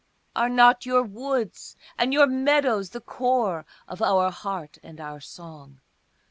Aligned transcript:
Are 0.35 0.49
not 0.49 0.87
your 0.87 1.03
woods 1.03 1.75
and 1.95 2.11
your 2.11 2.25
meadows 2.25 2.89
the 2.89 3.01
core 3.01 3.67
of 3.87 4.01
our 4.01 4.31
heart 4.31 4.79
and 4.81 4.99
our 4.99 5.19
song? 5.21 5.79